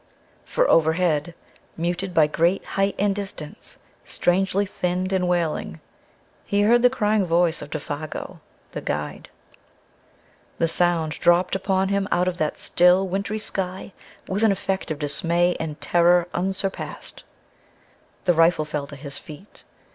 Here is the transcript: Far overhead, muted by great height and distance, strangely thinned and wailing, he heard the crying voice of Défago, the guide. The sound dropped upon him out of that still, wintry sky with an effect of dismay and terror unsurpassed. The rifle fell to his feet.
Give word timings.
Far 0.45 0.67
overhead, 0.67 1.35
muted 1.77 2.11
by 2.11 2.25
great 2.25 2.65
height 2.73 2.95
and 2.97 3.15
distance, 3.15 3.77
strangely 4.03 4.65
thinned 4.65 5.13
and 5.13 5.27
wailing, 5.27 5.79
he 6.43 6.63
heard 6.63 6.81
the 6.81 6.89
crying 6.89 7.23
voice 7.23 7.61
of 7.61 7.69
Défago, 7.69 8.39
the 8.71 8.81
guide. 8.81 9.29
The 10.57 10.67
sound 10.67 11.11
dropped 11.19 11.55
upon 11.55 11.89
him 11.89 12.07
out 12.11 12.27
of 12.27 12.37
that 12.37 12.57
still, 12.57 13.07
wintry 13.07 13.37
sky 13.37 13.93
with 14.27 14.41
an 14.41 14.51
effect 14.51 14.89
of 14.89 14.97
dismay 14.97 15.55
and 15.59 15.79
terror 15.79 16.27
unsurpassed. 16.33 17.23
The 18.25 18.33
rifle 18.33 18.65
fell 18.65 18.87
to 18.87 18.95
his 18.95 19.19
feet. 19.19 19.63